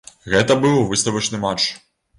Гэта 0.35 0.57
быў 0.63 0.81
выставачны 0.95 1.45
матч. 1.49 1.63